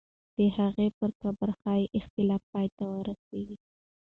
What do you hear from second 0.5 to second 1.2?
هغې پر